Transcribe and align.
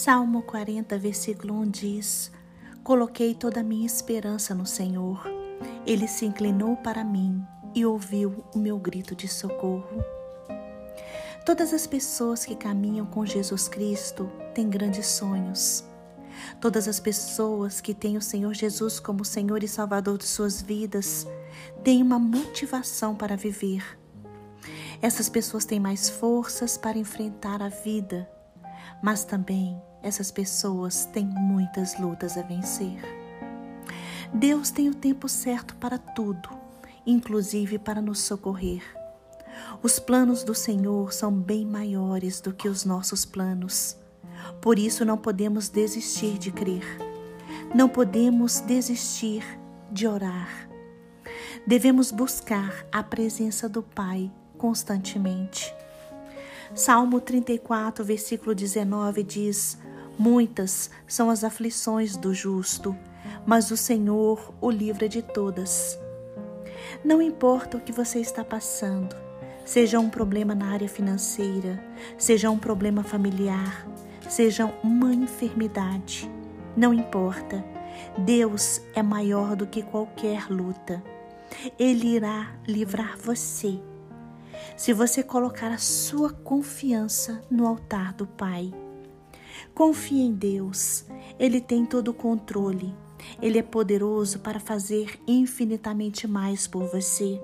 Salmo 0.00 0.42
40, 0.42 0.96
versículo 0.96 1.54
1 1.54 1.70
diz: 1.70 2.30
Coloquei 2.84 3.34
toda 3.34 3.58
a 3.58 3.64
minha 3.64 3.84
esperança 3.84 4.54
no 4.54 4.64
Senhor. 4.64 5.26
Ele 5.84 6.06
se 6.06 6.24
inclinou 6.24 6.76
para 6.76 7.02
mim 7.02 7.44
e 7.74 7.84
ouviu 7.84 8.44
o 8.54 8.58
meu 8.60 8.78
grito 8.78 9.16
de 9.16 9.26
socorro. 9.26 10.04
Todas 11.44 11.74
as 11.74 11.84
pessoas 11.84 12.46
que 12.46 12.54
caminham 12.54 13.06
com 13.06 13.26
Jesus 13.26 13.66
Cristo 13.66 14.30
têm 14.54 14.70
grandes 14.70 15.04
sonhos. 15.04 15.84
Todas 16.60 16.86
as 16.86 17.00
pessoas 17.00 17.80
que 17.80 17.92
têm 17.92 18.16
o 18.16 18.22
Senhor 18.22 18.54
Jesus 18.54 19.00
como 19.00 19.24
Senhor 19.24 19.64
e 19.64 19.68
Salvador 19.68 20.16
de 20.16 20.26
suas 20.26 20.62
vidas 20.62 21.26
têm 21.82 22.04
uma 22.04 22.20
motivação 22.20 23.16
para 23.16 23.36
viver. 23.36 23.98
Essas 25.02 25.28
pessoas 25.28 25.64
têm 25.64 25.80
mais 25.80 26.08
forças 26.08 26.78
para 26.78 26.96
enfrentar 26.96 27.60
a 27.60 27.68
vida 27.68 28.28
mas 29.02 29.24
também 29.24 29.80
essas 30.02 30.30
pessoas 30.30 31.06
têm 31.06 31.26
muitas 31.26 31.98
lutas 31.98 32.36
a 32.36 32.42
vencer. 32.42 33.00
Deus 34.32 34.70
tem 34.70 34.88
o 34.88 34.94
tempo 34.94 35.28
certo 35.28 35.74
para 35.76 35.98
tudo, 35.98 36.48
inclusive 37.06 37.78
para 37.78 38.02
nos 38.02 38.20
socorrer. 38.20 38.82
Os 39.82 39.98
planos 39.98 40.44
do 40.44 40.54
Senhor 40.54 41.12
são 41.12 41.32
bem 41.32 41.64
maiores 41.64 42.40
do 42.40 42.52
que 42.52 42.68
os 42.68 42.84
nossos 42.84 43.24
planos. 43.24 43.96
Por 44.60 44.78
isso 44.78 45.04
não 45.04 45.16
podemos 45.16 45.68
desistir 45.68 46.38
de 46.38 46.52
crer. 46.52 46.84
Não 47.74 47.88
podemos 47.88 48.60
desistir 48.60 49.44
de 49.90 50.06
orar. 50.06 50.68
Devemos 51.66 52.10
buscar 52.10 52.86
a 52.92 53.02
presença 53.02 53.68
do 53.68 53.82
Pai 53.82 54.30
constantemente. 54.56 55.74
Salmo 56.74 57.20
34, 57.20 58.04
versículo 58.04 58.54
19 58.54 59.22
diz: 59.22 59.78
Muitas 60.18 60.90
são 61.06 61.30
as 61.30 61.44
aflições 61.44 62.16
do 62.16 62.34
justo, 62.34 62.96
mas 63.46 63.70
o 63.70 63.76
Senhor 63.76 64.52
o 64.60 64.70
livra 64.70 65.08
de 65.08 65.22
todas. 65.22 65.98
Não 67.04 67.22
importa 67.22 67.76
o 67.76 67.80
que 67.80 67.92
você 67.92 68.18
está 68.18 68.44
passando, 68.44 69.14
seja 69.64 70.00
um 70.00 70.10
problema 70.10 70.54
na 70.54 70.72
área 70.72 70.88
financeira, 70.88 71.82
seja 72.16 72.50
um 72.50 72.58
problema 72.58 73.04
familiar, 73.04 73.86
seja 74.28 74.66
uma 74.82 75.14
enfermidade, 75.14 76.28
não 76.76 76.92
importa. 76.92 77.64
Deus 78.18 78.80
é 78.94 79.02
maior 79.02 79.54
do 79.54 79.66
que 79.66 79.82
qualquer 79.82 80.48
luta. 80.50 81.02
Ele 81.78 82.16
irá 82.16 82.54
livrar 82.66 83.16
você 83.16 83.80
se 84.76 84.92
você 84.92 85.22
colocar 85.22 85.72
a 85.72 85.78
sua 85.78 86.32
confiança 86.32 87.40
no 87.50 87.66
altar 87.66 88.12
do 88.12 88.26
Pai. 88.26 88.72
Confie 89.74 90.20
em 90.20 90.32
Deus, 90.32 91.04
Ele 91.38 91.60
tem 91.60 91.84
todo 91.84 92.08
o 92.08 92.14
controle, 92.14 92.94
Ele 93.40 93.58
é 93.58 93.62
poderoso 93.62 94.40
para 94.40 94.60
fazer 94.60 95.20
infinitamente 95.26 96.26
mais 96.26 96.66
por 96.66 96.84
você. 96.88 97.40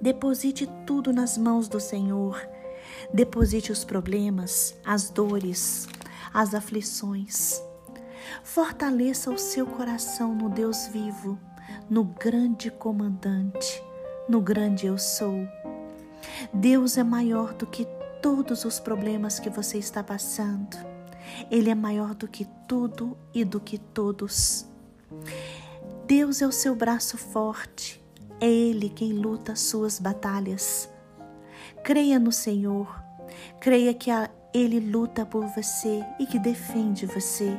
Deposite 0.00 0.66
tudo 0.86 1.12
nas 1.12 1.36
mãos 1.36 1.68
do 1.68 1.78
Senhor. 1.78 2.40
Deposite 3.12 3.70
os 3.70 3.84
problemas, 3.84 4.74
as 4.84 5.10
dores, 5.10 5.86
as 6.32 6.54
aflições. 6.54 7.62
Fortaleça 8.42 9.30
o 9.30 9.38
seu 9.38 9.66
coração 9.66 10.34
no 10.34 10.48
Deus 10.48 10.88
vivo, 10.88 11.38
no 11.88 12.04
grande 12.04 12.70
comandante, 12.70 13.82
no 14.28 14.40
grande 14.40 14.86
eu 14.86 14.96
sou 14.98 15.46
Deus 16.52 16.96
é 16.96 17.04
maior 17.04 17.54
do 17.54 17.66
que 17.66 17.86
todos 18.22 18.64
os 18.64 18.78
problemas 18.78 19.38
que 19.38 19.50
você 19.50 19.78
está 19.78 20.02
passando. 20.02 20.76
Ele 21.50 21.70
é 21.70 21.74
maior 21.74 22.14
do 22.14 22.28
que 22.28 22.46
tudo 22.66 23.16
e 23.34 23.44
do 23.44 23.60
que 23.60 23.78
todos. 23.78 24.66
Deus 26.06 26.42
é 26.42 26.46
o 26.46 26.52
seu 26.52 26.74
braço 26.74 27.16
forte. 27.16 28.02
É 28.40 28.48
Ele 28.48 28.88
quem 28.88 29.12
luta 29.12 29.52
as 29.52 29.60
suas 29.60 29.98
batalhas. 29.98 30.88
Creia 31.84 32.18
no 32.18 32.32
Senhor. 32.32 33.02
Creia 33.60 33.94
que 33.94 34.10
Ele 34.52 34.80
luta 34.80 35.24
por 35.24 35.46
você 35.46 36.04
e 36.18 36.26
que 36.26 36.38
defende 36.38 37.06
você. 37.06 37.56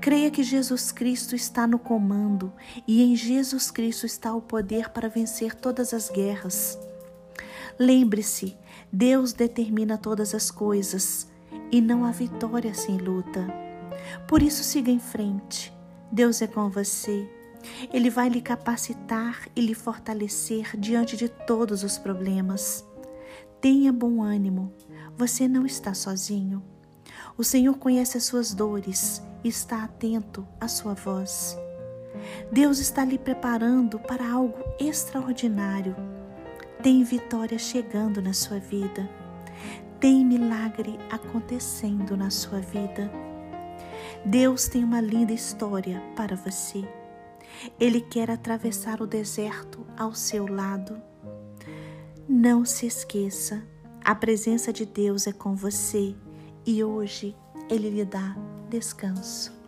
Creia 0.00 0.30
que 0.30 0.42
Jesus 0.42 0.92
Cristo 0.92 1.34
está 1.34 1.66
no 1.66 1.78
comando 1.78 2.52
e 2.86 3.02
em 3.02 3.16
Jesus 3.16 3.70
Cristo 3.70 4.04
está 4.04 4.34
o 4.34 4.42
poder 4.42 4.90
para 4.90 5.08
vencer 5.08 5.54
todas 5.54 5.94
as 5.94 6.10
guerras. 6.10 6.78
Lembre-se, 7.78 8.56
Deus 8.92 9.32
determina 9.32 9.96
todas 9.96 10.34
as 10.34 10.50
coisas 10.50 11.31
e 11.72 11.80
não 11.80 12.04
há 12.04 12.12
vitória 12.12 12.74
sem 12.74 12.98
luta. 12.98 13.44
Por 14.28 14.42
isso, 14.42 14.62
siga 14.62 14.90
em 14.90 15.00
frente. 15.00 15.72
Deus 16.12 16.42
é 16.42 16.46
com 16.46 16.68
você. 16.68 17.28
Ele 17.92 18.10
vai 18.10 18.28
lhe 18.28 18.40
capacitar 18.42 19.48
e 19.56 19.60
lhe 19.60 19.74
fortalecer 19.74 20.76
diante 20.78 21.16
de 21.16 21.28
todos 21.28 21.82
os 21.82 21.96
problemas. 21.96 22.84
Tenha 23.60 23.92
bom 23.92 24.22
ânimo, 24.22 24.72
você 25.16 25.48
não 25.48 25.64
está 25.64 25.94
sozinho. 25.94 26.62
O 27.38 27.42
Senhor 27.42 27.78
conhece 27.78 28.18
as 28.18 28.24
suas 28.24 28.52
dores 28.52 29.22
e 29.42 29.48
está 29.48 29.82
atento 29.82 30.46
à 30.60 30.68
sua 30.68 30.92
voz. 30.92 31.56
Deus 32.52 32.78
está 32.78 33.04
lhe 33.04 33.16
preparando 33.16 33.98
para 33.98 34.30
algo 34.30 34.58
extraordinário 34.78 35.96
tem 36.82 37.04
vitória 37.04 37.60
chegando 37.60 38.20
na 38.20 38.32
sua 38.32 38.58
vida. 38.58 39.08
Tem 40.00 40.24
milagre 40.24 40.98
acontecendo 41.10 42.16
na 42.16 42.30
sua 42.30 42.60
vida. 42.60 43.10
Deus 44.24 44.68
tem 44.68 44.84
uma 44.84 45.00
linda 45.00 45.32
história 45.32 46.02
para 46.16 46.36
você. 46.36 46.86
Ele 47.78 48.00
quer 48.00 48.30
atravessar 48.30 49.00
o 49.00 49.06
deserto 49.06 49.86
ao 49.96 50.14
seu 50.14 50.46
lado. 50.46 51.00
Não 52.28 52.64
se 52.64 52.86
esqueça, 52.86 53.62
a 54.04 54.14
presença 54.14 54.72
de 54.72 54.84
Deus 54.84 55.26
é 55.26 55.32
com 55.32 55.54
você 55.54 56.14
e 56.66 56.82
hoje 56.82 57.36
Ele 57.68 57.90
lhe 57.90 58.04
dá 58.04 58.36
descanso. 58.68 59.61